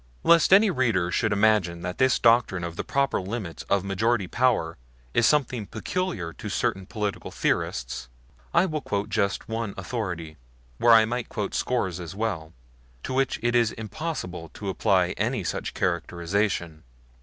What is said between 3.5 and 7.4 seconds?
of majority power is something peculiar to certain political